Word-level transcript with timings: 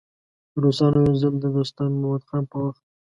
روسانو 0.63 0.97
یو 1.07 1.15
ځل 1.21 1.33
د 1.39 1.45
دوست 1.55 1.75
محمد 1.83 2.21
خان 2.27 2.43
په 2.51 2.57
وخت. 2.63 2.83